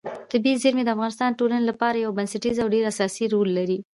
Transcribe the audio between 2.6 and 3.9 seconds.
او ډېر اساسي رول لري.